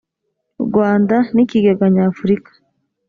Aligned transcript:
rwanda 0.65 1.17
n 1.33 1.37
ikigega 1.43 1.85
nyafurika 1.93 2.51